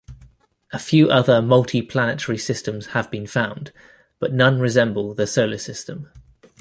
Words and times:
A 0.73 0.79
few 0.79 1.09
other 1.11 1.41
multiplanetary 1.43 2.39
systems 2.41 2.87
have 2.97 3.11
been 3.11 3.27
found, 3.27 3.71
but 4.17 4.33
none 4.33 4.59
resemble 4.59 5.13
the 5.13 5.27
Solar 5.27 5.59
System. 5.59 6.09